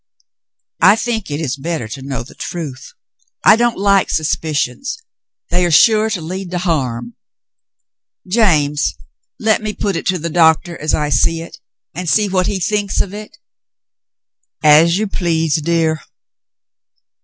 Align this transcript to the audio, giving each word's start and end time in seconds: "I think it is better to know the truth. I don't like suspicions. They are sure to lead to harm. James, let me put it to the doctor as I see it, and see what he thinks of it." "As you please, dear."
"I 0.81 0.95
think 0.95 1.29
it 1.29 1.39
is 1.39 1.55
better 1.57 1.87
to 1.89 2.01
know 2.01 2.23
the 2.23 2.33
truth. 2.33 2.93
I 3.45 3.55
don't 3.55 3.77
like 3.77 4.09
suspicions. 4.09 4.97
They 5.51 5.63
are 5.63 5.69
sure 5.69 6.09
to 6.09 6.21
lead 6.21 6.49
to 6.49 6.57
harm. 6.57 7.13
James, 8.27 8.95
let 9.39 9.61
me 9.61 9.73
put 9.73 9.95
it 9.95 10.07
to 10.07 10.17
the 10.17 10.31
doctor 10.31 10.75
as 10.75 10.95
I 10.95 11.09
see 11.09 11.43
it, 11.43 11.59
and 11.93 12.09
see 12.09 12.27
what 12.27 12.47
he 12.47 12.59
thinks 12.59 12.99
of 12.99 13.13
it." 13.13 13.37
"As 14.63 14.97
you 14.97 15.05
please, 15.05 15.61
dear." 15.61 16.01